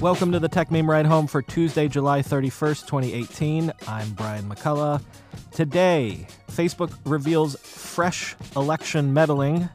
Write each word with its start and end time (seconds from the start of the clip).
Welcome 0.00 0.32
to 0.32 0.40
the 0.40 0.48
Techmeme 0.48 0.88
Ride 0.88 1.04
Home 1.04 1.26
for 1.26 1.42
Tuesday, 1.42 1.86
July 1.86 2.22
31st, 2.22 2.86
2018. 2.86 3.70
I'm 3.86 4.10
Brian 4.12 4.48
McCullough. 4.48 5.02
Today, 5.50 6.26
Facebook 6.50 6.96
reveals 7.04 7.56
fresh 7.56 8.34
election 8.56 9.12
meddling. 9.12 9.68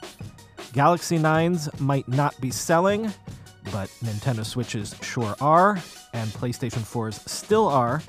Galaxy 0.74 1.20
9s 1.20 1.80
might 1.80 2.08
not 2.08 2.34
be 2.42 2.50
selling, 2.50 3.14
but 3.66 3.88
Nintendo 4.04 4.44
Switches 4.44 4.96
sure 5.04 5.36
are, 5.42 5.80
and 6.14 6.32
PlayStation 6.32 6.82
4s 6.82 7.30
still 7.30 7.68
are. 7.68 8.02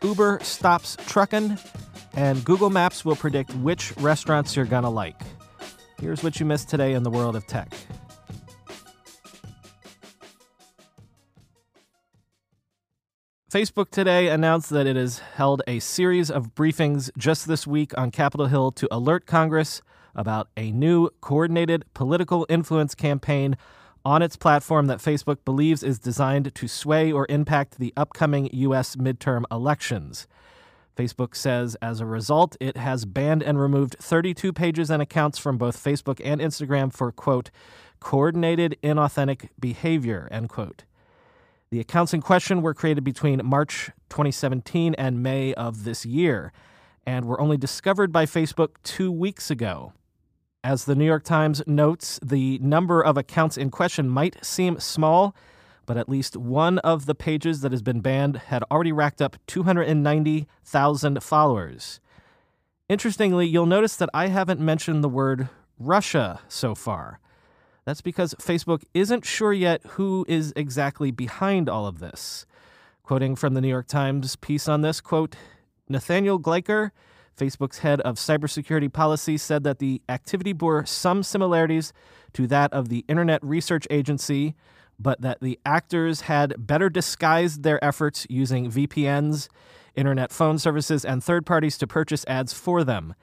Uber 0.00 0.38
stops 0.42 0.96
trucking, 1.08 1.58
and 2.14 2.44
Google 2.44 2.70
Maps 2.70 3.04
will 3.04 3.16
predict 3.16 3.52
which 3.56 3.96
restaurants 3.96 4.54
you're 4.54 4.64
gonna 4.64 4.88
like. 4.88 5.20
Here's 6.00 6.22
what 6.22 6.38
you 6.38 6.46
missed 6.46 6.68
today 6.68 6.92
in 6.92 7.02
the 7.02 7.10
world 7.10 7.34
of 7.34 7.48
tech. 7.48 7.74
Facebook 13.52 13.90
today 13.90 14.28
announced 14.28 14.70
that 14.70 14.86
it 14.86 14.96
has 14.96 15.18
held 15.18 15.60
a 15.66 15.78
series 15.78 16.30
of 16.30 16.54
briefings 16.54 17.10
just 17.18 17.46
this 17.46 17.66
week 17.66 17.92
on 17.98 18.10
Capitol 18.10 18.46
Hill 18.46 18.72
to 18.72 18.88
alert 18.90 19.26
Congress 19.26 19.82
about 20.14 20.48
a 20.56 20.70
new 20.70 21.10
coordinated 21.20 21.84
political 21.92 22.46
influence 22.48 22.94
campaign 22.94 23.58
on 24.06 24.22
its 24.22 24.36
platform 24.36 24.86
that 24.86 25.00
Facebook 25.00 25.44
believes 25.44 25.82
is 25.82 25.98
designed 25.98 26.54
to 26.54 26.66
sway 26.66 27.12
or 27.12 27.26
impact 27.28 27.78
the 27.78 27.92
upcoming 27.94 28.48
U.S. 28.54 28.96
midterm 28.96 29.42
elections. 29.52 30.26
Facebook 30.96 31.36
says 31.36 31.76
as 31.82 32.00
a 32.00 32.06
result, 32.06 32.56
it 32.58 32.78
has 32.78 33.04
banned 33.04 33.42
and 33.42 33.60
removed 33.60 33.96
32 34.00 34.54
pages 34.54 34.90
and 34.90 35.02
accounts 35.02 35.38
from 35.38 35.58
both 35.58 35.76
Facebook 35.76 36.22
and 36.24 36.40
Instagram 36.40 36.90
for, 36.90 37.12
quote, 37.12 37.50
coordinated 38.00 38.78
inauthentic 38.82 39.50
behavior, 39.60 40.26
end 40.30 40.48
quote. 40.48 40.84
The 41.72 41.80
accounts 41.80 42.12
in 42.12 42.20
question 42.20 42.60
were 42.60 42.74
created 42.74 43.02
between 43.02 43.40
March 43.46 43.92
2017 44.10 44.94
and 44.96 45.22
May 45.22 45.54
of 45.54 45.84
this 45.84 46.04
year 46.04 46.52
and 47.06 47.24
were 47.24 47.40
only 47.40 47.56
discovered 47.56 48.12
by 48.12 48.26
Facebook 48.26 48.74
two 48.82 49.10
weeks 49.10 49.50
ago. 49.50 49.94
As 50.62 50.84
the 50.84 50.94
New 50.94 51.06
York 51.06 51.24
Times 51.24 51.62
notes, 51.66 52.20
the 52.22 52.58
number 52.58 53.02
of 53.02 53.16
accounts 53.16 53.56
in 53.56 53.70
question 53.70 54.10
might 54.10 54.44
seem 54.44 54.80
small, 54.80 55.34
but 55.86 55.96
at 55.96 56.10
least 56.10 56.36
one 56.36 56.78
of 56.80 57.06
the 57.06 57.14
pages 57.14 57.62
that 57.62 57.72
has 57.72 57.80
been 57.80 58.00
banned 58.00 58.36
had 58.36 58.62
already 58.70 58.92
racked 58.92 59.22
up 59.22 59.38
290,000 59.46 61.22
followers. 61.22 62.00
Interestingly, 62.90 63.46
you'll 63.46 63.64
notice 63.64 63.96
that 63.96 64.10
I 64.12 64.26
haven't 64.26 64.60
mentioned 64.60 65.02
the 65.02 65.08
word 65.08 65.48
Russia 65.78 66.40
so 66.48 66.74
far. 66.74 67.18
That's 67.84 68.00
because 68.00 68.34
Facebook 68.34 68.84
isn't 68.94 69.24
sure 69.24 69.52
yet 69.52 69.80
who 69.90 70.24
is 70.28 70.52
exactly 70.54 71.10
behind 71.10 71.68
all 71.68 71.86
of 71.86 71.98
this. 71.98 72.46
Quoting 73.02 73.34
from 73.34 73.54
the 73.54 73.60
New 73.60 73.68
York 73.68 73.88
Times 73.88 74.36
piece 74.36 74.68
on 74.68 74.82
this, 74.82 75.00
quote, 75.00 75.34
Nathaniel 75.88 76.38
Gleicher, 76.38 76.92
Facebook's 77.36 77.78
head 77.78 78.00
of 78.02 78.16
cybersecurity 78.16 78.92
policy, 78.92 79.36
said 79.36 79.64
that 79.64 79.80
the 79.80 80.00
activity 80.08 80.52
bore 80.52 80.86
some 80.86 81.22
similarities 81.22 81.92
to 82.34 82.46
that 82.46 82.72
of 82.72 82.88
the 82.88 83.04
Internet 83.08 83.44
Research 83.44 83.86
Agency, 83.90 84.54
but 84.98 85.20
that 85.20 85.40
the 85.40 85.58
actors 85.66 86.22
had 86.22 86.54
better 86.58 86.88
disguised 86.88 87.64
their 87.64 87.82
efforts 87.84 88.26
using 88.30 88.70
VPNs, 88.70 89.48
internet 89.96 90.30
phone 90.30 90.58
services, 90.58 91.04
and 91.04 91.22
third 91.22 91.44
parties 91.44 91.76
to 91.78 91.86
purchase 91.86 92.24
ads 92.28 92.52
for 92.52 92.84
them. 92.84 93.14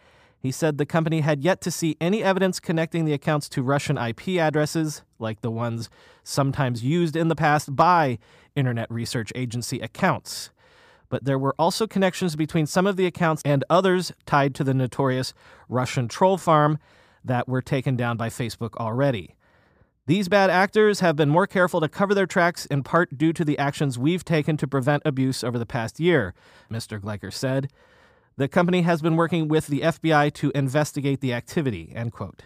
He 0.41 0.51
said 0.51 0.77
the 0.77 0.85
company 0.85 1.19
had 1.19 1.41
yet 1.41 1.59
to 1.61 1.71
see 1.71 1.97
any 1.99 2.23
evidence 2.23 2.59
connecting 2.61 3.03
the 3.03 3.13
accounts 3.13 3.49
to 3.49 3.61
Russian 3.61 3.97
IP 3.97 4.29
addresses, 4.39 5.03
like 5.19 5.41
the 5.41 5.51
ones 5.51 5.89
sometimes 6.23 6.83
used 6.83 7.17
in 7.17 7.27
the 7.27 7.35
past 7.35 7.75
by 7.75 8.19
Internet 8.55 8.89
Research 8.89 9.33
Agency 9.35 9.79
accounts. 9.79 10.49
But 11.09 11.25
there 11.25 11.39
were 11.39 11.55
also 11.59 11.87
connections 11.87 12.35
between 12.37 12.67
some 12.67 12.87
of 12.87 12.95
the 12.95 13.05
accounts 13.05 13.41
and 13.43 13.65
others 13.69 14.13
tied 14.25 14.55
to 14.55 14.63
the 14.63 14.73
notorious 14.73 15.33
Russian 15.67 16.07
troll 16.07 16.37
farm 16.37 16.77
that 17.25 17.49
were 17.49 17.61
taken 17.61 17.97
down 17.97 18.15
by 18.15 18.29
Facebook 18.29 18.75
already. 18.77 19.35
These 20.05 20.29
bad 20.29 20.49
actors 20.49 21.01
have 21.01 21.15
been 21.15 21.29
more 21.29 21.47
careful 21.47 21.81
to 21.81 21.89
cover 21.89 22.15
their 22.15 22.25
tracks 22.25 22.65
in 22.67 22.81
part 22.81 23.17
due 23.17 23.33
to 23.33 23.43
the 23.43 23.59
actions 23.59 23.99
we've 23.99 24.23
taken 24.23 24.55
to 24.57 24.67
prevent 24.67 25.03
abuse 25.05 25.43
over 25.43 25.59
the 25.59 25.65
past 25.65 25.99
year, 25.99 26.33
Mr. 26.71 26.99
Gleicher 26.99 27.31
said. 27.31 27.69
The 28.39 28.47
company 28.47 28.83
has 28.83 29.01
been 29.01 29.17
working 29.17 29.49
with 29.49 29.67
the 29.67 29.81
FBI 29.81 30.33
to 30.35 30.49
investigate 30.55 31.19
the 31.19 31.33
activity, 31.33 31.91
end 31.93 32.13
quote. 32.13 32.43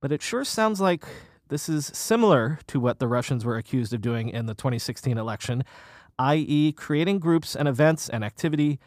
But 0.00 0.10
it 0.10 0.20
sure 0.20 0.42
sounds 0.44 0.80
like 0.80 1.04
this 1.46 1.68
is 1.68 1.92
similar 1.94 2.58
to 2.66 2.80
what 2.80 2.98
the 2.98 3.06
Russians 3.06 3.44
were 3.44 3.56
accused 3.56 3.92
of 3.92 4.00
doing 4.00 4.30
in 4.30 4.46
the 4.46 4.54
2016 4.54 5.16
election, 5.16 5.62
i.e., 6.18 6.72
creating 6.72 7.20
groups 7.20 7.54
and 7.54 7.68
events 7.68 8.08
and 8.08 8.24
activity 8.24 8.80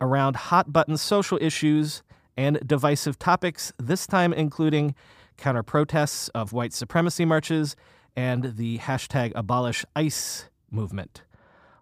around 0.00 0.34
hot 0.34 0.72
button 0.72 0.96
social 0.96 1.38
issues 1.40 2.02
and 2.36 2.58
divisive 2.66 3.16
topics, 3.20 3.72
this 3.78 4.08
time 4.08 4.32
including 4.32 4.96
counter 5.36 5.62
protests 5.62 6.26
of 6.30 6.52
white 6.52 6.72
supremacy 6.72 7.24
marches 7.24 7.76
and 8.16 8.56
the 8.56 8.78
hashtag 8.78 9.30
abolish 9.36 9.84
ICE 9.94 10.46
movement. 10.72 11.22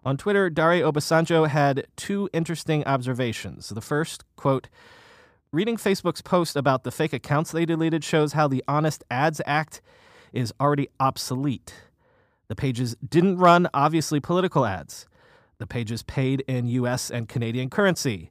On 0.05 0.17
Twitter, 0.17 0.49
Dare 0.49 0.83
Obasanjo 0.83 1.47
had 1.47 1.87
two 1.95 2.29
interesting 2.33 2.83
observations. 2.85 3.69
The 3.69 3.79
first, 3.79 4.25
quote, 4.35 4.67
reading 5.53 5.77
Facebook's 5.77 6.21
post 6.21 6.57
about 6.57 6.83
the 6.83 6.91
fake 6.91 7.13
accounts 7.13 7.51
they 7.51 7.65
deleted 7.65 8.03
shows 8.03 8.33
how 8.33 8.49
the 8.49 8.63
Honest 8.67 9.05
Ads 9.09 9.41
Act 9.45 9.81
is 10.33 10.53
already 10.59 10.89
obsolete. 10.99 11.73
The 12.49 12.55
pages 12.55 12.97
didn't 13.07 13.37
run 13.37 13.69
obviously 13.73 14.19
political 14.19 14.65
ads. 14.65 15.07
The 15.57 15.67
pages 15.67 16.03
paid 16.03 16.41
in 16.47 16.67
US 16.67 17.09
and 17.09 17.29
Canadian 17.29 17.69
currency. 17.69 18.29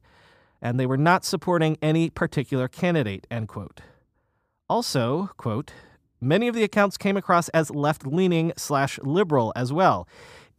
And 0.60 0.78
they 0.78 0.86
were 0.86 0.98
not 0.98 1.24
supporting 1.24 1.78
any 1.80 2.10
particular 2.10 2.68
candidate, 2.68 3.26
end 3.30 3.48
quote. 3.48 3.80
Also, 4.68 5.30
quote, 5.38 5.72
many 6.20 6.48
of 6.48 6.54
the 6.54 6.64
accounts 6.64 6.98
came 6.98 7.16
across 7.16 7.48
as 7.50 7.70
left 7.70 8.06
leaning 8.06 8.52
slash 8.58 8.98
liberal 9.02 9.54
as 9.56 9.72
well 9.72 10.06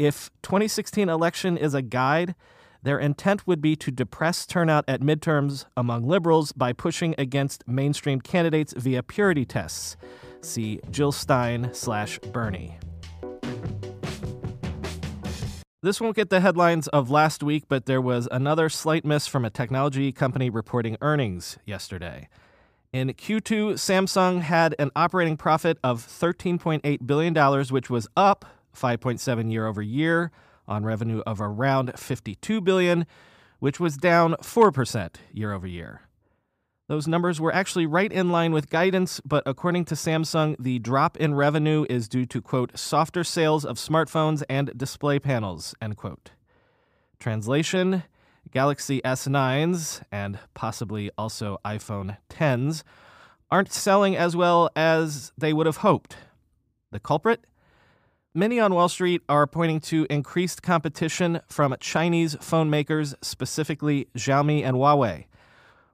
if 0.05 0.29
2016 0.41 1.09
election 1.09 1.57
is 1.57 1.73
a 1.73 1.81
guide, 1.81 2.35
their 2.83 2.99
intent 2.99 3.47
would 3.47 3.61
be 3.61 3.75
to 3.77 3.91
depress 3.91 4.45
turnout 4.45 4.83
at 4.87 4.99
midterms 4.99 5.65
among 5.77 6.05
liberals 6.05 6.51
by 6.51 6.73
pushing 6.73 7.15
against 7.17 7.67
mainstream 7.67 8.19
candidates 8.19 8.73
via 8.75 9.01
purity 9.01 9.45
tests. 9.45 9.95
See 10.41 10.81
Jill 10.91 11.13
Stein 11.13 11.69
slash 11.73 12.19
Bernie. 12.19 12.77
This 15.81 15.99
won't 15.99 16.15
get 16.15 16.29
the 16.29 16.39
headlines 16.39 16.87
of 16.89 17.09
last 17.09 17.43
week, 17.43 17.65
but 17.67 17.85
there 17.85 18.01
was 18.01 18.27
another 18.31 18.69
slight 18.69 19.03
miss 19.05 19.27
from 19.27 19.43
a 19.43 19.49
technology 19.49 20.11
company 20.11 20.49
reporting 20.49 20.97
earnings 21.01 21.57
yesterday. 21.65 22.29
In 22.93 23.09
Q2, 23.09 23.73
Samsung 23.73 24.41
had 24.41 24.75
an 24.77 24.91
operating 24.95 25.35
profit 25.35 25.77
of 25.83 26.05
$13.8 26.05 27.07
billion, 27.07 27.63
which 27.65 27.89
was 27.89 28.07
up 28.15 28.45
5.7 28.75 29.51
year 29.51 29.67
over 29.67 29.81
year 29.81 30.31
on 30.67 30.85
revenue 30.85 31.21
of 31.25 31.41
around 31.41 31.97
52 31.97 32.61
billion, 32.61 33.05
which 33.59 33.79
was 33.79 33.97
down 33.97 34.35
4% 34.41 35.15
year 35.31 35.53
over 35.53 35.67
year. 35.67 36.01
Those 36.87 37.07
numbers 37.07 37.39
were 37.39 37.53
actually 37.53 37.85
right 37.85 38.11
in 38.11 38.29
line 38.29 38.51
with 38.51 38.69
guidance, 38.69 39.21
but 39.21 39.43
according 39.45 39.85
to 39.85 39.95
Samsung, 39.95 40.55
the 40.59 40.79
drop 40.79 41.15
in 41.17 41.33
revenue 41.33 41.85
is 41.89 42.09
due 42.09 42.25
to 42.25 42.41
quote 42.41 42.77
softer 42.77 43.23
sales 43.23 43.63
of 43.63 43.77
smartphones 43.77 44.43
and 44.49 44.77
display 44.77 45.17
panels, 45.17 45.73
end 45.81 45.95
quote. 45.95 46.31
Translation 47.19 48.03
Galaxy 48.51 49.01
S9s 49.01 50.03
and 50.11 50.37
possibly 50.53 51.09
also 51.17 51.57
iPhone 51.65 52.17
10s 52.29 52.83
aren't 53.49 53.71
selling 53.71 54.15
as 54.15 54.35
well 54.35 54.69
as 54.75 55.31
they 55.37 55.53
would 55.53 55.65
have 55.65 55.77
hoped. 55.77 56.17
The 56.91 56.99
culprit? 56.99 57.45
Many 58.35 58.59
on 58.59 58.73
Wall 58.73 58.89
Street 58.89 59.21
are 59.29 59.45
pointing 59.45 59.79
to 59.81 60.07
increased 60.09 60.63
competition 60.63 61.41
from 61.47 61.75
Chinese 61.79 62.35
phone 62.41 62.67
makers, 62.67 63.13
specifically 63.21 64.07
Xiaomi 64.17 64.63
and 64.63 64.75
Huawei. 64.75 65.25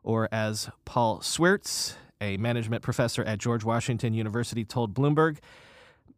Or 0.04 0.30
as 0.32 0.70
Paul 0.86 1.20
Swiercz, 1.20 1.96
a 2.22 2.38
management 2.38 2.82
professor 2.82 3.26
at 3.26 3.40
George 3.40 3.66
Washington 3.66 4.14
University, 4.14 4.64
told 4.64 4.94
Bloomberg, 4.94 5.40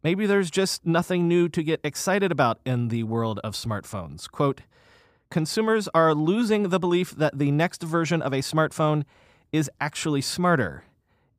maybe 0.04 0.24
there's 0.24 0.48
just 0.48 0.86
nothing 0.86 1.26
new 1.26 1.48
to 1.48 1.60
get 1.60 1.80
excited 1.82 2.30
about 2.30 2.60
in 2.64 2.86
the 2.86 3.02
world 3.02 3.40
of 3.42 3.54
smartphones. 3.54 4.30
Quote, 4.30 4.60
consumers 5.28 5.88
are 5.88 6.14
losing 6.14 6.68
the 6.68 6.78
belief 6.78 7.10
that 7.16 7.36
the 7.36 7.50
next 7.50 7.82
version 7.82 8.22
of 8.22 8.32
a 8.32 8.42
smartphone 8.42 9.02
is 9.50 9.68
actually 9.80 10.20
smarter 10.20 10.84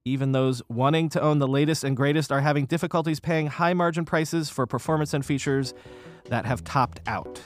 even 0.05 0.33
those 0.33 0.61
wanting 0.67 1.07
to 1.07 1.21
own 1.21 1.39
the 1.39 1.47
latest 1.47 1.83
and 1.85 1.95
greatest 1.95 2.29
are 2.29 2.41
having 2.41 2.65
difficulties 2.65 3.21
paying 3.21 3.47
high 3.47 3.73
margin 3.73 4.03
prices 4.03 4.49
for 4.49 4.67
performance 4.67 5.13
and 5.13 5.25
features 5.25 5.73
that 6.25 6.45
have 6.45 6.61
topped 6.65 6.99
out. 7.07 7.41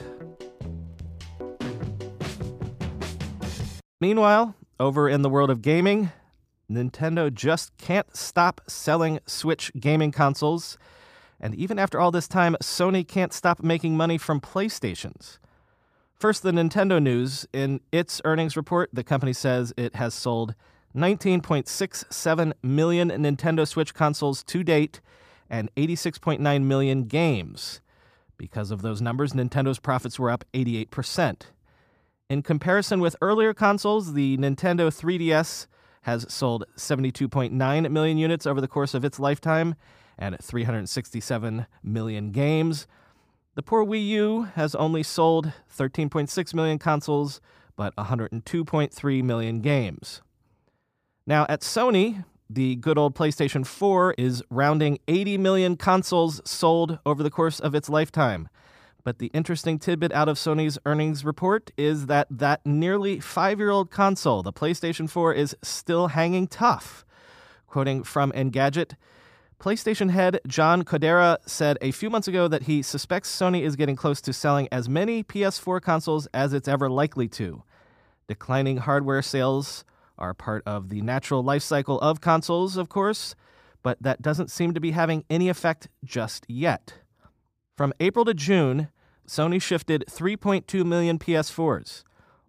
Meanwhile, 4.00 4.56
over 4.80 5.08
in 5.08 5.22
the 5.22 5.28
world 5.28 5.50
of 5.50 5.62
gaming, 5.62 6.10
Nintendo 6.70 7.32
just 7.32 7.76
can't 7.78 8.16
stop 8.16 8.60
selling 8.66 9.20
Switch 9.26 9.70
gaming 9.78 10.10
consoles. 10.10 10.78
And 11.40 11.54
even 11.54 11.78
after 11.78 12.00
all 12.00 12.10
this 12.10 12.26
time, 12.26 12.56
Sony 12.60 13.06
can't 13.06 13.32
stop 13.32 13.62
making 13.62 13.96
money 13.96 14.18
from 14.18 14.40
PlayStations. 14.40 15.38
First, 16.16 16.42
the 16.42 16.50
Nintendo 16.50 17.00
news. 17.00 17.46
In 17.52 17.80
its 17.92 18.20
earnings 18.24 18.56
report, 18.56 18.90
the 18.92 19.04
company 19.04 19.32
says 19.32 19.72
it 19.76 19.94
has 19.94 20.12
sold 20.12 20.56
19.67 20.98 22.52
million 22.62 23.08
Nintendo 23.10 23.66
Switch 23.66 23.94
consoles 23.94 24.42
to 24.42 24.64
date 24.64 25.00
and 25.48 25.72
86.9 25.76 26.64
million 26.64 27.04
games. 27.04 27.80
Because 28.36 28.70
of 28.70 28.82
those 28.82 29.00
numbers, 29.00 29.32
Nintendo's 29.32 29.78
profits 29.78 30.18
were 30.18 30.30
up 30.30 30.44
88%. 30.52 31.42
In 32.28 32.42
comparison 32.42 33.00
with 33.00 33.16
earlier 33.22 33.54
consoles, 33.54 34.14
the 34.14 34.36
Nintendo 34.38 34.88
3DS 34.88 35.66
has 36.02 36.26
sold 36.32 36.64
72.9 36.76 37.90
million 37.90 38.18
units 38.18 38.46
over 38.46 38.60
the 38.60 38.68
course 38.68 38.92
of 38.92 39.04
its 39.04 39.20
lifetime 39.20 39.76
and 40.18 40.36
367 40.42 41.66
million 41.82 42.32
games. 42.32 42.86
The 43.54 43.62
poor 43.62 43.84
Wii 43.84 44.06
U 44.08 44.42
has 44.54 44.74
only 44.74 45.02
sold 45.02 45.52
13.6 45.76 46.54
million 46.54 46.78
consoles, 46.78 47.40
but 47.76 47.94
102.3 47.96 49.22
million 49.22 49.60
games. 49.60 50.22
Now, 51.28 51.44
at 51.50 51.60
Sony, 51.60 52.24
the 52.48 52.76
good 52.76 52.96
old 52.96 53.14
PlayStation 53.14 53.66
4 53.66 54.14
is 54.16 54.42
rounding 54.48 54.98
80 55.08 55.36
million 55.36 55.76
consoles 55.76 56.40
sold 56.46 57.00
over 57.04 57.22
the 57.22 57.28
course 57.28 57.60
of 57.60 57.74
its 57.74 57.90
lifetime. 57.90 58.48
But 59.04 59.18
the 59.18 59.26
interesting 59.34 59.78
tidbit 59.78 60.10
out 60.12 60.30
of 60.30 60.38
Sony's 60.38 60.78
earnings 60.86 61.26
report 61.26 61.70
is 61.76 62.06
that 62.06 62.28
that 62.30 62.64
nearly 62.64 63.20
five 63.20 63.58
year 63.58 63.68
old 63.68 63.90
console, 63.90 64.42
the 64.42 64.54
PlayStation 64.54 65.08
4, 65.08 65.34
is 65.34 65.54
still 65.60 66.08
hanging 66.08 66.46
tough. 66.46 67.04
Quoting 67.66 68.04
from 68.04 68.32
Engadget, 68.32 68.94
PlayStation 69.60 70.08
head 70.08 70.40
John 70.46 70.82
Kodera 70.82 71.36
said 71.44 71.76
a 71.82 71.90
few 71.90 72.08
months 72.08 72.28
ago 72.28 72.48
that 72.48 72.62
he 72.62 72.80
suspects 72.80 73.38
Sony 73.38 73.60
is 73.64 73.76
getting 73.76 73.96
close 73.96 74.22
to 74.22 74.32
selling 74.32 74.66
as 74.72 74.88
many 74.88 75.22
PS4 75.22 75.82
consoles 75.82 76.26
as 76.32 76.54
it's 76.54 76.68
ever 76.68 76.88
likely 76.88 77.28
to. 77.28 77.64
Declining 78.28 78.78
hardware 78.78 79.20
sales 79.20 79.84
are 80.18 80.34
part 80.34 80.62
of 80.66 80.88
the 80.88 81.00
natural 81.02 81.42
life 81.42 81.62
cycle 81.62 82.00
of 82.00 82.20
consoles, 82.20 82.76
of 82.76 82.88
course, 82.88 83.34
but 83.82 84.02
that 84.02 84.22
doesn't 84.22 84.50
seem 84.50 84.74
to 84.74 84.80
be 84.80 84.90
having 84.90 85.24
any 85.30 85.48
effect 85.48 85.88
just 86.04 86.44
yet. 86.48 86.94
From 87.76 87.92
April 88.00 88.24
to 88.24 88.34
June, 88.34 88.88
Sony 89.26 89.60
shifted 89.60 90.04
3.2 90.08 90.84
million 90.84 91.18
PS4s, 91.18 92.02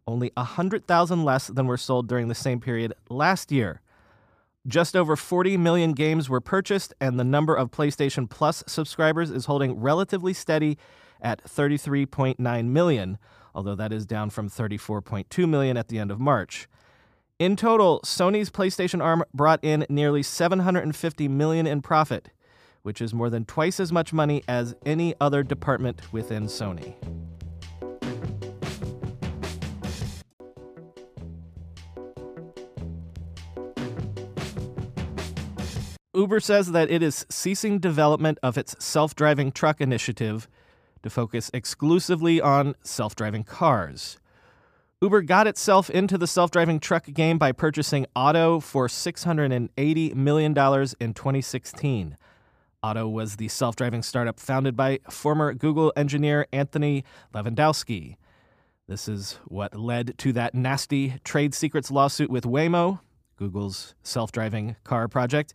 only 0.08 0.32
100,000 0.36 1.24
less 1.24 1.48
than 1.48 1.68
were 1.68 1.78
sold 1.78 2.08
during 2.08 2.28
the 2.28 2.36
same 2.36 2.60
period 2.60 2.94
last 3.10 3.52
year. 3.52 3.82
Just 4.68 4.96
over 4.96 5.16
40 5.16 5.58
million 5.58 5.94
games 5.94 6.30
were 6.30 6.42
purchased, 6.42 6.94
and 7.00 7.20
the 7.20 7.24
number 7.24 7.56
of 7.56 7.72
PlayStation 7.72 8.30
Plus 8.30 8.64
subscribers 8.68 9.30
is 9.30 9.46
holding 9.46 9.80
relatively 9.80 10.34
steady 10.34 10.78
at 11.22 11.44
33.9 11.44 12.66
million, 12.66 13.18
although 13.54 13.76
that 13.76 13.92
is 13.92 14.06
down 14.06 14.30
from 14.30 14.50
34.2 14.50 15.48
million 15.48 15.78
at 15.78 15.88
the 15.88 16.00
end 16.00 16.12
of 16.12 16.20
March. 16.20 16.68
In 17.40 17.56
total, 17.56 18.02
Sony's 18.02 18.50
PlayStation 18.50 19.02
arm 19.02 19.24
brought 19.34 19.64
in 19.64 19.86
nearly 19.88 20.22
750 20.22 21.30
million 21.30 21.66
in 21.66 21.82
profit, 21.82 22.32
which 22.82 23.00
is 23.00 23.14
more 23.14 23.30
than 23.30 23.46
twice 23.46 23.80
as 23.80 23.94
much 23.94 24.12
money 24.12 24.44
as 24.46 24.76
any 24.86 25.16
other 25.22 25.42
department 25.42 26.02
within 26.12 26.48
Sony. 26.48 26.96
Uber 36.14 36.42
says 36.42 36.74
that 36.74 36.92
it 36.92 37.02
is 37.02 37.26
ceasing 37.30 37.80
development 37.80 38.38
of 38.44 38.58
its 38.58 38.76
self 38.84 39.16
driving 39.16 39.54
truck 39.54 39.80
initiative 39.80 40.50
to 41.04 41.10
focus 41.10 41.50
exclusively 41.54 42.42
on 42.42 42.76
self 42.84 43.16
driving 43.16 43.46
cars. 43.46 44.18
Uber 45.02 45.22
got 45.22 45.48
itself 45.48 45.90
into 45.90 46.18
the 46.18 46.28
self 46.28 46.52
driving 46.52 46.78
truck 46.78 47.06
game 47.06 47.38
by 47.38 47.54
purchasing 47.54 48.06
Otto 48.18 48.60
for 48.60 48.88
$680 48.88 50.14
million 50.14 50.52
in 50.52 51.14
2016. 51.14 52.18
Otto 52.84 53.08
was 53.08 53.38
the 53.38 53.48
self 53.48 53.78
driving 53.78 54.04
startup 54.04 54.42
founded 54.42 54.76
by 54.76 55.00
former 55.10 55.54
Google 55.54 55.94
engineer 55.96 56.48
Anthony 56.52 57.06
Levandowski. 57.34 58.18
This 58.90 59.08
is 59.08 59.40
what 59.46 59.74
led 59.74 60.18
to 60.18 60.34
that 60.34 60.54
nasty 60.54 61.16
trade 61.24 61.54
secrets 61.54 61.90
lawsuit 61.90 62.30
with 62.30 62.44
Waymo, 62.44 63.00
Google's 63.38 63.96
self 64.04 64.34
driving 64.34 64.76
car 64.84 65.08
project. 65.08 65.54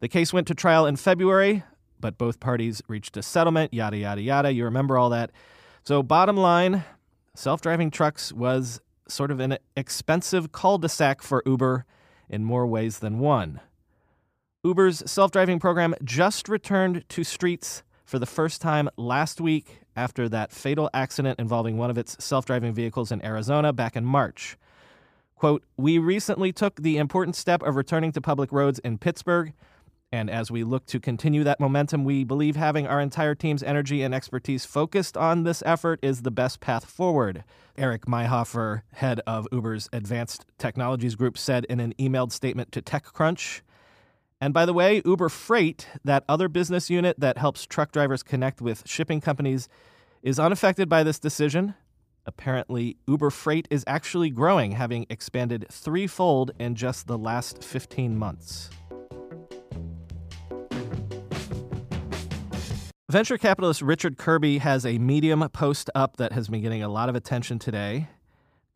The 0.00 0.08
case 0.08 0.30
went 0.30 0.46
to 0.48 0.54
trial 0.54 0.84
in 0.84 0.96
February, 0.96 1.62
but 2.00 2.18
both 2.18 2.38
parties 2.38 2.82
reached 2.86 3.16
a 3.16 3.22
settlement, 3.22 3.72
yada, 3.72 3.96
yada, 3.96 4.20
yada. 4.20 4.52
You 4.52 4.64
remember 4.64 4.98
all 4.98 5.08
that. 5.08 5.30
So, 5.84 6.02
bottom 6.02 6.36
line 6.36 6.84
self 7.34 7.60
driving 7.60 7.90
trucks 7.90 8.32
was 8.32 8.80
sort 9.08 9.30
of 9.30 9.40
an 9.40 9.58
expensive 9.76 10.52
cul 10.52 10.78
de 10.78 10.88
sac 10.88 11.22
for 11.22 11.42
Uber 11.44 11.84
in 12.28 12.44
more 12.44 12.66
ways 12.66 13.00
than 13.00 13.18
one. 13.18 13.60
Uber's 14.64 15.02
self 15.10 15.30
driving 15.30 15.60
program 15.60 15.94
just 16.02 16.48
returned 16.48 17.06
to 17.10 17.24
streets 17.24 17.82
for 18.04 18.18
the 18.18 18.26
first 18.26 18.62
time 18.62 18.88
last 18.96 19.40
week 19.40 19.80
after 19.96 20.28
that 20.28 20.52
fatal 20.52 20.88
accident 20.94 21.38
involving 21.38 21.76
one 21.76 21.90
of 21.90 21.98
its 21.98 22.22
self 22.24 22.46
driving 22.46 22.72
vehicles 22.72 23.12
in 23.12 23.24
Arizona 23.24 23.72
back 23.72 23.96
in 23.96 24.04
March. 24.04 24.56
Quote, 25.36 25.64
We 25.76 25.98
recently 25.98 26.52
took 26.52 26.80
the 26.80 26.96
important 26.96 27.36
step 27.36 27.62
of 27.62 27.76
returning 27.76 28.12
to 28.12 28.20
public 28.20 28.52
roads 28.52 28.78
in 28.78 28.98
Pittsburgh 28.98 29.52
and 30.14 30.30
as 30.30 30.48
we 30.48 30.62
look 30.62 30.86
to 30.86 31.00
continue 31.00 31.42
that 31.42 31.58
momentum, 31.58 32.04
we 32.04 32.22
believe 32.22 32.54
having 32.54 32.86
our 32.86 33.00
entire 33.00 33.34
team's 33.34 33.64
energy 33.64 34.00
and 34.00 34.14
expertise 34.14 34.64
focused 34.64 35.16
on 35.16 35.42
this 35.42 35.60
effort 35.66 35.98
is 36.04 36.22
the 36.22 36.30
best 36.30 36.60
path 36.60 36.84
forward. 36.84 37.42
Eric 37.76 38.06
Meyhofer, 38.06 38.82
head 38.92 39.20
of 39.26 39.48
Uber's 39.50 39.88
Advanced 39.92 40.46
Technologies 40.56 41.16
Group, 41.16 41.36
said 41.36 41.64
in 41.64 41.80
an 41.80 41.94
emailed 41.98 42.30
statement 42.30 42.70
to 42.70 42.80
TechCrunch. 42.80 43.62
And 44.40 44.54
by 44.54 44.64
the 44.64 44.72
way, 44.72 45.02
Uber 45.04 45.30
Freight, 45.30 45.88
that 46.04 46.22
other 46.28 46.46
business 46.46 46.88
unit 46.88 47.18
that 47.18 47.36
helps 47.36 47.66
truck 47.66 47.90
drivers 47.90 48.22
connect 48.22 48.62
with 48.62 48.84
shipping 48.86 49.20
companies, 49.20 49.68
is 50.22 50.38
unaffected 50.38 50.88
by 50.88 51.02
this 51.02 51.18
decision. 51.18 51.74
Apparently, 52.24 52.98
Uber 53.08 53.30
Freight 53.30 53.66
is 53.68 53.82
actually 53.88 54.30
growing, 54.30 54.72
having 54.72 55.06
expanded 55.10 55.66
threefold 55.72 56.52
in 56.60 56.76
just 56.76 57.08
the 57.08 57.18
last 57.18 57.64
15 57.64 58.16
months. 58.16 58.70
Venture 63.14 63.38
capitalist 63.38 63.80
Richard 63.80 64.18
Kerby 64.18 64.58
has 64.58 64.84
a 64.84 64.98
Medium 64.98 65.48
post 65.50 65.88
up 65.94 66.16
that 66.16 66.32
has 66.32 66.48
been 66.48 66.62
getting 66.62 66.82
a 66.82 66.88
lot 66.88 67.08
of 67.08 67.14
attention 67.14 67.60
today. 67.60 68.08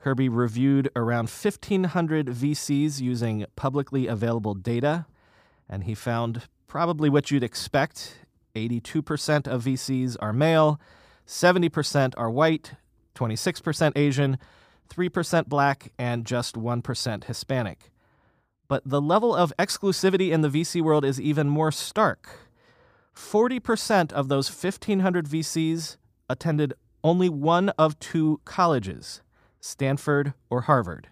Kerby 0.00 0.28
reviewed 0.30 0.88
around 0.94 1.28
1,500 1.28 2.28
VCs 2.28 3.00
using 3.00 3.46
publicly 3.56 4.06
available 4.06 4.54
data, 4.54 5.06
and 5.68 5.82
he 5.82 5.92
found 5.92 6.42
probably 6.68 7.10
what 7.10 7.32
you'd 7.32 7.42
expect 7.42 8.18
82% 8.54 9.48
of 9.48 9.64
VCs 9.64 10.16
are 10.20 10.32
male, 10.32 10.80
70% 11.26 12.14
are 12.16 12.30
white, 12.30 12.74
26% 13.16 13.92
Asian, 13.96 14.38
3% 14.88 15.46
black, 15.48 15.90
and 15.98 16.24
just 16.24 16.54
1% 16.54 17.24
Hispanic. 17.24 17.90
But 18.68 18.88
the 18.88 19.00
level 19.00 19.34
of 19.34 19.52
exclusivity 19.58 20.30
in 20.30 20.42
the 20.42 20.48
VC 20.48 20.80
world 20.80 21.04
is 21.04 21.20
even 21.20 21.48
more 21.48 21.72
stark. 21.72 22.47
40% 23.18 24.12
of 24.12 24.28
those 24.28 24.48
1,500 24.48 25.26
VCs 25.26 25.96
attended 26.30 26.72
only 27.02 27.28
one 27.28 27.70
of 27.70 27.98
two 27.98 28.40
colleges, 28.44 29.22
Stanford 29.60 30.34
or 30.48 30.62
Harvard. 30.62 31.08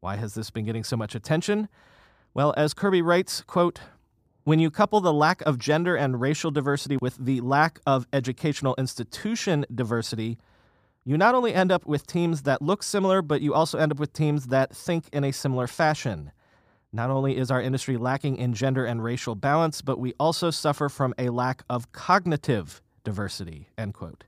Why 0.00 0.16
has 0.16 0.34
this 0.34 0.50
been 0.50 0.64
getting 0.64 0.82
so 0.82 0.96
much 0.96 1.14
attention? 1.14 1.68
Well, 2.32 2.54
as 2.56 2.74
Kerby 2.74 3.04
writes, 3.04 3.42
quote, 3.42 3.80
when 4.44 4.58
you 4.58 4.70
couple 4.70 5.00
the 5.00 5.12
lack 5.12 5.40
of 5.42 5.58
gender 5.58 5.94
and 5.94 6.20
racial 6.20 6.50
diversity 6.50 6.98
with 7.00 7.16
the 7.16 7.40
lack 7.42 7.80
of 7.86 8.06
educational 8.12 8.74
institution 8.76 9.64
diversity, 9.72 10.38
you 11.04 11.16
not 11.16 11.34
only 11.34 11.54
end 11.54 11.70
up 11.70 11.86
with 11.86 12.06
teams 12.06 12.42
that 12.42 12.62
look 12.62 12.82
similar, 12.82 13.22
but 13.22 13.40
you 13.40 13.54
also 13.54 13.78
end 13.78 13.92
up 13.92 14.00
with 14.00 14.12
teams 14.12 14.46
that 14.46 14.74
think 14.74 15.08
in 15.12 15.22
a 15.22 15.32
similar 15.32 15.66
fashion. 15.66 16.32
Not 16.94 17.10
only 17.10 17.36
is 17.36 17.50
our 17.50 17.60
industry 17.60 17.96
lacking 17.96 18.36
in 18.36 18.54
gender 18.54 18.84
and 18.84 19.02
racial 19.02 19.34
balance, 19.34 19.82
but 19.82 19.98
we 19.98 20.14
also 20.20 20.52
suffer 20.52 20.88
from 20.88 21.12
a 21.18 21.30
lack 21.30 21.64
of 21.68 21.90
cognitive 21.90 22.80
diversity. 23.02 23.68
End 23.76 23.94
quote. 23.94 24.22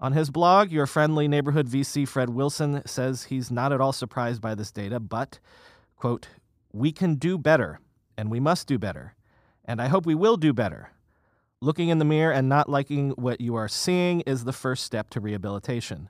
On 0.00 0.14
his 0.14 0.30
blog, 0.30 0.70
your 0.70 0.86
friendly 0.86 1.28
neighborhood 1.28 1.68
VC 1.68 2.08
Fred 2.08 2.30
Wilson 2.30 2.80
says 2.86 3.24
he's 3.24 3.50
not 3.50 3.74
at 3.74 3.80
all 3.82 3.92
surprised 3.92 4.40
by 4.40 4.54
this 4.54 4.72
data, 4.72 4.98
but, 4.98 5.38
quote, 5.96 6.28
we 6.72 6.92
can 6.92 7.16
do 7.16 7.36
better, 7.36 7.78
and 8.16 8.30
we 8.30 8.40
must 8.40 8.66
do 8.66 8.78
better, 8.78 9.14
and 9.62 9.78
I 9.80 9.88
hope 9.88 10.06
we 10.06 10.14
will 10.14 10.38
do 10.38 10.54
better. 10.54 10.92
Looking 11.60 11.90
in 11.90 11.98
the 11.98 12.06
mirror 12.06 12.32
and 12.32 12.48
not 12.48 12.70
liking 12.70 13.10
what 13.10 13.42
you 13.42 13.54
are 13.54 13.68
seeing 13.68 14.22
is 14.22 14.44
the 14.44 14.52
first 14.54 14.82
step 14.82 15.10
to 15.10 15.20
rehabilitation. 15.20 16.08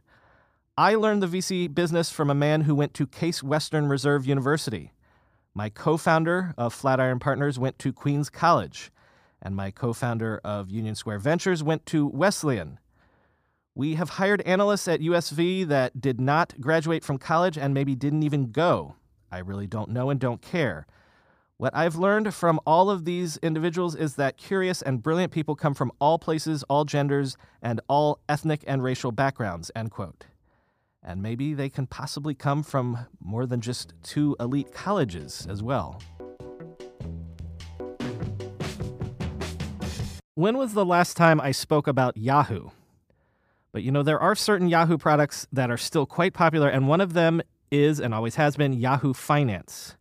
I 0.78 0.94
learned 0.94 1.25
the 1.25 1.38
VC 1.38 1.75
business 1.75 2.12
from 2.12 2.30
a 2.30 2.35
man 2.37 2.61
who 2.61 2.75
went 2.76 2.94
to 2.94 3.06
Case 3.08 3.42
Western 3.42 3.88
Reserve 3.88 4.28
University. 4.28 4.92
My 5.57 5.71
co 5.71 5.97
founder 5.97 6.53
of 6.59 6.75
Flatiron 6.75 7.19
Partners 7.19 7.59
went 7.59 7.79
to 7.79 7.91
Queens 7.91 8.29
College, 8.29 8.93
and 9.41 9.57
my 9.57 9.71
co 9.71 9.95
founder 9.95 10.39
of 10.45 10.71
Union 10.71 10.95
Square 10.95 11.21
Ventures 11.21 11.63
went 11.63 11.87
to 11.87 12.07
Wesleyan. 12.09 12.79
We 13.75 13.95
have 13.95 14.11
hired 14.11 14.43
analysts 14.43 14.87
at 14.87 15.01
USV 15.01 15.67
that 15.69 15.99
did 15.99 16.21
not 16.21 16.61
graduate 16.61 17.03
from 17.03 17.17
college 17.17 17.57
and 17.57 17.73
maybe 17.73 17.95
didn't 17.95 18.23
even 18.23 18.53
go. 18.53 18.97
I 19.33 19.39
really 19.39 19.67
don't 19.67 19.89
know 19.89 20.11
and 20.11 20.21
don't 20.21 20.43
care. 20.43 20.87
What 21.57 21.75
I've 21.75 21.97
learned 21.97 22.35
from 22.35 22.61
all 22.67 22.91
of 22.91 23.07
these 23.07 23.39
individuals 23.39 23.95
is 23.95 24.17
that 24.17 24.37
curious 24.37 24.83
and 24.83 25.03
brilliant 25.03 25.33
people 25.33 25.57
come 25.57 25.73
from 25.73 25.91
all 25.99 26.19
places, 26.19 26.65
all 26.65 26.85
genders, 26.85 27.39
and 27.63 27.81
all 27.89 28.19
ethnic 28.29 28.63
and 28.67 28.83
racial 28.83 29.11
backgrounds, 29.11 29.71
end 29.75 29.91
quote. 29.91 30.27
And 31.07 31.23
maybe 31.23 31.55
they 31.55 31.69
can 31.69 31.87
possibly 31.87 32.35
come 32.35 32.65
from 32.65 33.07
more 33.21 33.47
than 33.47 33.61
just 33.61 33.95
two 34.03 34.35
elite 34.41 34.73
colleges 34.73 35.47
as 35.49 35.63
well. 35.63 36.03
When 40.35 40.59
was 40.59 40.75
the 40.75 40.85
last 40.85 41.17
time 41.17 41.41
I 41.41 41.53
spoke 41.53 41.87
about 41.87 42.17
Yahoo? 42.17 42.71
But 43.73 43.85
you 43.85 43.93
know, 43.93 44.03
there 44.03 44.19
are 44.19 44.35
certain 44.35 44.69
Yahoo 44.69 44.99
products 44.99 45.47
that 45.53 45.71
are 45.71 45.77
still 45.77 46.07
quite 46.07 46.35
popular, 46.35 46.69
and 46.69 46.89
one 46.89 47.01
of 47.01 47.13
them 47.13 47.41
is 47.71 48.01
and 48.01 48.13
always 48.13 48.35
has 48.35 48.57
been 48.57 48.73
Yahoo 48.73 49.15
Finance. 49.15 49.97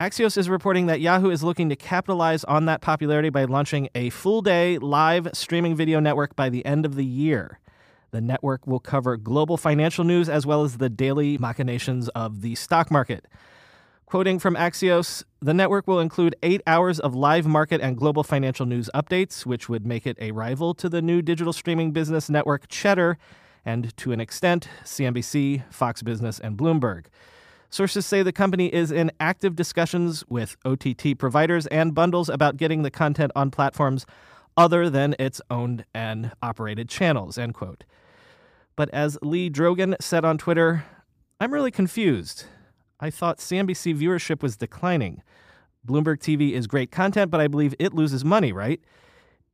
Axios 0.00 0.36
is 0.36 0.48
reporting 0.48 0.86
that 0.86 1.00
Yahoo 1.00 1.30
is 1.30 1.44
looking 1.44 1.68
to 1.68 1.76
capitalize 1.76 2.42
on 2.44 2.64
that 2.66 2.80
popularity 2.80 3.28
by 3.28 3.44
launching 3.44 3.88
a 3.94 4.10
full 4.10 4.42
day 4.42 4.78
live 4.78 5.28
streaming 5.32 5.76
video 5.76 6.00
network 6.00 6.34
by 6.34 6.48
the 6.48 6.66
end 6.66 6.84
of 6.84 6.96
the 6.96 7.04
year. 7.04 7.60
The 8.12 8.20
network 8.20 8.66
will 8.66 8.78
cover 8.78 9.16
global 9.16 9.56
financial 9.56 10.04
news 10.04 10.28
as 10.28 10.44
well 10.44 10.64
as 10.64 10.76
the 10.76 10.90
daily 10.90 11.38
machinations 11.38 12.10
of 12.10 12.42
the 12.42 12.54
stock 12.54 12.90
market. 12.90 13.26
Quoting 14.04 14.38
from 14.38 14.54
Axios, 14.54 15.24
the 15.40 15.54
network 15.54 15.86
will 15.86 15.98
include 15.98 16.36
eight 16.42 16.60
hours 16.66 17.00
of 17.00 17.14
live 17.14 17.46
market 17.46 17.80
and 17.80 17.96
global 17.96 18.22
financial 18.22 18.66
news 18.66 18.90
updates, 18.94 19.46
which 19.46 19.70
would 19.70 19.86
make 19.86 20.06
it 20.06 20.18
a 20.20 20.30
rival 20.32 20.74
to 20.74 20.90
the 20.90 21.00
new 21.00 21.22
digital 21.22 21.54
streaming 21.54 21.90
business 21.90 22.28
network 22.28 22.68
Cheddar 22.68 23.16
and, 23.64 23.96
to 23.96 24.12
an 24.12 24.20
extent, 24.20 24.68
CNBC, 24.84 25.72
Fox 25.72 26.02
Business, 26.02 26.38
and 26.38 26.58
Bloomberg. 26.58 27.06
Sources 27.70 28.04
say 28.04 28.22
the 28.22 28.30
company 28.30 28.66
is 28.74 28.92
in 28.92 29.10
active 29.20 29.56
discussions 29.56 30.22
with 30.28 30.58
OTT 30.66 31.16
providers 31.16 31.66
and 31.68 31.94
bundles 31.94 32.28
about 32.28 32.58
getting 32.58 32.82
the 32.82 32.90
content 32.90 33.32
on 33.34 33.50
platforms 33.50 34.04
other 34.54 34.90
than 34.90 35.16
its 35.18 35.40
owned 35.50 35.86
and 35.94 36.32
operated 36.42 36.90
channels, 36.90 37.38
end 37.38 37.54
quote. 37.54 37.84
But 38.76 38.88
as 38.90 39.18
Lee 39.22 39.50
Drogen 39.50 39.96
said 40.00 40.24
on 40.24 40.38
Twitter, 40.38 40.84
I'm 41.40 41.52
really 41.52 41.70
confused. 41.70 42.44
I 43.00 43.10
thought 43.10 43.38
CNBC 43.38 43.98
viewership 43.98 44.42
was 44.42 44.56
declining. 44.56 45.22
Bloomberg 45.86 46.18
TV 46.18 46.52
is 46.52 46.66
great 46.66 46.90
content, 46.90 47.30
but 47.30 47.40
I 47.40 47.48
believe 47.48 47.74
it 47.78 47.92
loses 47.92 48.24
money, 48.24 48.52
right? 48.52 48.80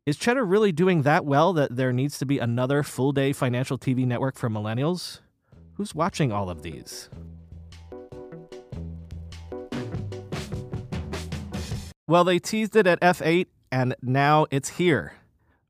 Is 0.05 0.17
Cheddar 0.17 0.45
really 0.45 0.73
doing 0.73 1.03
that 1.03 1.25
well 1.25 1.53
that 1.55 1.77
there 1.77 1.93
needs 1.93 2.19
to 2.19 2.27
be 2.27 2.39
another 2.39 2.83
full 2.83 3.13
day 3.13 3.33
financial 3.33 3.79
TV 3.79 4.07
network 4.07 4.37
for 4.37 4.49
millennials? 4.49 5.21
Who's 5.75 5.95
watching 5.95 6.33
all 6.33 6.51
of 6.51 6.63
these? 6.63 7.09
Well, 12.07 12.25
they 12.25 12.39
teased 12.39 12.75
it 12.75 12.87
at 12.87 12.99
F8, 13.01 13.49
and 13.71 13.95
now 14.01 14.47
it's 14.51 14.71
here. 14.71 15.13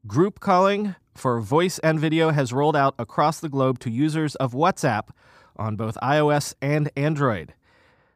Group 0.09 0.41
calling 0.41 0.95
for 1.15 1.39
voice 1.39 1.79
and 1.81 2.01
video 2.01 2.31
has 2.31 2.51
rolled 2.51 2.75
out 2.75 2.95
across 2.99 3.41
the 3.41 3.49
globe 3.51 3.79
to 3.81 3.91
users 3.91 4.37
of 4.37 4.55
WhatsApp 4.55 5.11
on 5.55 5.77
both 5.77 5.99
iOS 6.03 6.55
and 6.63 6.91
Android. 6.97 7.53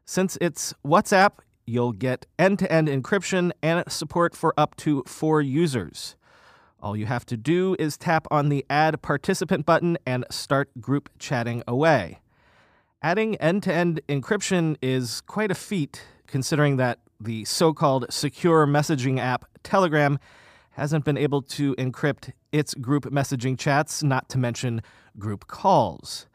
Since 0.07 0.39
it's 0.41 0.73
WhatsApp, 0.83 1.33
you'll 1.67 1.93
get 1.93 2.25
end 2.39 2.59
to 2.61 2.73
end 2.73 2.89
encryption 2.89 3.53
and 3.63 3.85
support 3.93 4.35
for 4.35 4.55
up 4.57 4.75
to 4.77 5.03
four 5.07 5.43
users. 5.43 6.17
All 6.81 6.97
you 6.97 7.05
have 7.05 7.27
to 7.27 7.37
do 7.37 7.77
is 7.79 7.99
tap 7.99 8.27
on 8.31 8.49
the 8.49 8.65
Add 8.71 9.03
Participant 9.03 9.67
button 9.67 9.99
and 10.07 10.25
start 10.31 10.71
group 10.81 11.11
chatting 11.19 11.63
away. 11.69 12.23
Adding 13.03 13.37
end 13.37 13.65
to 13.65 13.75
end 13.75 14.01
encryption 14.09 14.77
is 14.81 15.21
quite 15.21 15.51
a 15.51 15.55
feat, 15.55 16.03
considering 16.27 16.79
that 16.79 17.01
the 17.21 17.45
so 17.45 17.75
called 17.75 18.07
secure 18.09 18.67
messaging 18.67 19.19
app 19.19 19.45
Telegram 19.63 20.19
hasn't 20.73 21.05
been 21.05 21.19
able 21.19 21.43
to 21.43 21.75
encrypt 21.77 22.33
its 22.51 22.75
group 22.75 23.05
messaging 23.05 23.59
chats, 23.59 24.03
not 24.03 24.29
to 24.31 24.39
mention 24.39 24.83
group 25.19 25.47
calls. 25.47 26.27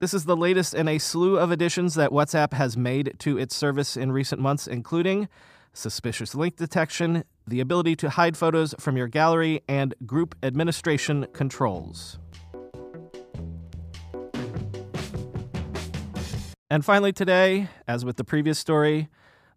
This 0.00 0.14
is 0.14 0.24
the 0.24 0.36
latest 0.36 0.74
in 0.74 0.88
a 0.88 0.98
slew 0.98 1.38
of 1.38 1.50
additions 1.50 1.94
that 1.94 2.10
WhatsApp 2.10 2.54
has 2.54 2.76
made 2.76 3.14
to 3.18 3.38
its 3.38 3.54
service 3.54 3.96
in 3.96 4.12
recent 4.12 4.40
months, 4.40 4.66
including 4.66 5.28
suspicious 5.72 6.34
link 6.34 6.56
detection, 6.56 7.24
the 7.46 7.60
ability 7.60 7.94
to 7.96 8.10
hide 8.10 8.36
photos 8.36 8.74
from 8.78 8.96
your 8.96 9.08
gallery, 9.08 9.62
and 9.68 9.94
group 10.06 10.34
administration 10.42 11.26
controls. 11.32 12.18
And 16.70 16.84
finally, 16.84 17.12
today, 17.12 17.68
as 17.88 18.04
with 18.04 18.16
the 18.16 18.24
previous 18.24 18.58
story, 18.58 19.08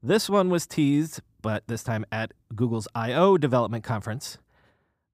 this 0.02 0.30
one 0.30 0.50
was 0.50 0.66
teased, 0.66 1.22
but 1.42 1.64
this 1.68 1.84
time 1.84 2.06
at 2.12 2.34
Google's 2.56 2.88
I/O 2.96 3.38
development 3.38 3.84
conference. 3.84 4.38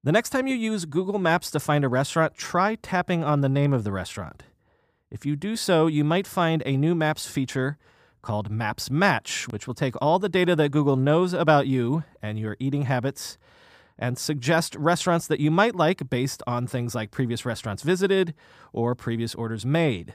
The 0.02 0.12
next 0.12 0.30
time 0.30 0.46
you 0.46 0.54
use 0.54 0.84
Google 0.84 1.18
Maps 1.18 1.50
to 1.50 1.60
find 1.60 1.84
a 1.84 1.88
restaurant, 1.88 2.34
try 2.34 2.76
tapping 2.76 3.22
on 3.22 3.40
the 3.40 3.48
name 3.48 3.72
of 3.72 3.84
the 3.84 3.92
restaurant. 3.92 4.44
If 5.10 5.26
you 5.26 5.36
do 5.36 5.56
so, 5.56 5.86
you 5.86 6.04
might 6.04 6.26
find 6.26 6.62
a 6.64 6.76
new 6.76 6.94
Maps 6.94 7.26
feature 7.26 7.76
called 8.22 8.50
Maps 8.50 8.90
Match, 8.90 9.46
which 9.48 9.66
will 9.66 9.74
take 9.74 9.94
all 10.00 10.18
the 10.18 10.28
data 10.28 10.54
that 10.56 10.70
Google 10.70 10.96
knows 10.96 11.32
about 11.32 11.66
you 11.66 12.04
and 12.22 12.38
your 12.38 12.56
eating 12.58 12.82
habits 12.82 13.38
and 13.98 14.16
suggest 14.16 14.74
restaurants 14.76 15.26
that 15.26 15.40
you 15.40 15.50
might 15.50 15.74
like 15.74 16.08
based 16.08 16.42
on 16.46 16.66
things 16.66 16.94
like 16.94 17.10
previous 17.10 17.44
restaurants 17.44 17.82
visited 17.82 18.34
or 18.72 18.94
previous 18.94 19.34
orders 19.34 19.66
made. 19.66 20.14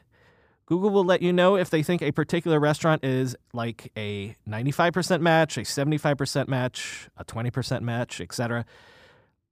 Google 0.67 0.89
will 0.89 1.03
let 1.03 1.21
you 1.21 1.31
know 1.31 1.55
if 1.55 1.69
they 1.69 1.83
think 1.83 2.01
a 2.01 2.11
particular 2.11 2.59
restaurant 2.59 3.05
is 3.05 3.35
like 3.53 3.91
a 3.95 4.35
95% 4.49 5.21
match, 5.21 5.57
a 5.57 5.61
75% 5.61 6.47
match, 6.47 7.07
a 7.17 7.23
20% 7.23 7.81
match, 7.81 8.19
etc. 8.19 8.65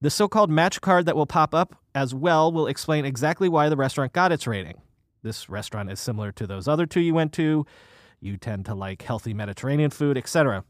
The 0.02 0.10
so 0.10 0.28
called 0.28 0.50
match 0.50 0.82
card 0.82 1.06
that 1.06 1.16
will 1.16 1.28
pop 1.28 1.54
up 1.54 1.76
as 1.94 2.16
well 2.16 2.52
will 2.52 2.66
explain 2.66 3.06
exactly 3.06 3.48
why 3.48 3.70
the 3.70 3.78
restaurant 3.78 4.12
got 4.12 4.32
its 4.32 4.48
rating. 4.48 4.82
This 5.22 5.50
restaurant 5.50 5.92
is 5.92 6.00
similar 6.00 6.32
to 6.34 6.48
those 6.48 6.68
other 6.68 6.88
two 6.88 7.00
you 7.00 7.14
went 7.14 7.32
to. 7.34 7.66
You 8.20 8.38
tend 8.38 8.66
to 8.66 8.74
like 8.74 9.04
healthy 9.04 9.34
Mediterranean 9.34 9.92
food, 9.92 10.18
etc. 10.18 10.66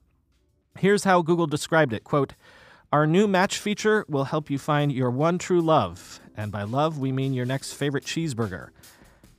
Here's 0.77 1.05
how 1.05 1.21
Google 1.21 1.47
described 1.47 1.93
it 1.93 2.03
quote, 2.03 2.35
Our 2.91 3.07
new 3.07 3.27
match 3.27 3.59
feature 3.59 4.05
will 4.09 4.25
help 4.25 4.50
you 4.50 4.59
find 4.59 4.91
your 4.91 5.09
one 5.09 5.38
true 5.38 5.62
love. 5.62 6.19
And 6.35 6.51
by 6.51 6.63
love, 6.63 7.00
we 7.00 7.12
mean 7.12 7.33
your 7.33 7.45
next 7.45 7.73
favorite 7.73 8.03
cheeseburger. 8.03 8.69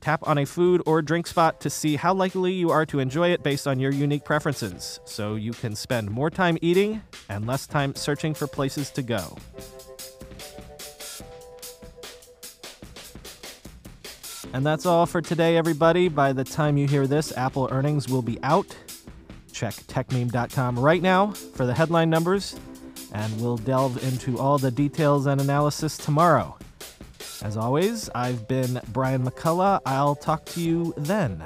Tap 0.04 0.28
on 0.28 0.36
a 0.36 0.44
food 0.44 0.82
or 0.84 1.00
drink 1.00 1.26
spot 1.26 1.62
to 1.62 1.70
see 1.70 1.96
how 1.96 2.12
likely 2.12 2.52
you 2.52 2.68
are 2.68 2.84
to 2.84 2.98
enjoy 2.98 3.30
it 3.30 3.42
based 3.42 3.66
on 3.66 3.80
your 3.80 3.90
unique 3.90 4.22
preferences, 4.22 5.00
so 5.06 5.34
you 5.34 5.52
can 5.52 5.74
spend 5.74 6.10
more 6.10 6.28
time 6.28 6.58
eating 6.60 7.00
and 7.30 7.46
less 7.46 7.66
time 7.66 7.94
searching 7.94 8.34
for 8.34 8.46
places 8.46 8.90
to 8.90 9.00
go. 9.00 9.34
And 14.52 14.66
that's 14.66 14.84
all 14.84 15.06
for 15.06 15.22
today, 15.22 15.56
everybody. 15.56 16.08
By 16.08 16.34
the 16.34 16.44
time 16.44 16.76
you 16.76 16.86
hear 16.86 17.06
this, 17.06 17.34
Apple 17.34 17.70
earnings 17.72 18.06
will 18.06 18.20
be 18.20 18.38
out. 18.42 18.76
Check 19.54 19.72
techmeme.com 19.72 20.78
right 20.78 21.00
now 21.00 21.28
for 21.30 21.64
the 21.64 21.72
headline 21.72 22.10
numbers, 22.10 22.60
and 23.14 23.40
we'll 23.40 23.56
delve 23.56 24.04
into 24.04 24.38
all 24.38 24.58
the 24.58 24.70
details 24.70 25.24
and 25.24 25.40
analysis 25.40 25.96
tomorrow. 25.96 26.58
As 27.44 27.58
always, 27.58 28.08
I've 28.14 28.48
been 28.48 28.80
Brian 28.88 29.22
McCullough. 29.22 29.82
I'll 29.84 30.14
talk 30.14 30.46
to 30.46 30.62
you 30.62 30.94
then. 30.96 31.42